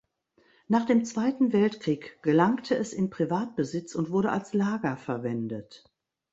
[0.67, 5.85] Nach dem Zweiten Weltkrieg gelangte es in Privatbesitz und wurde als Lager verwendet.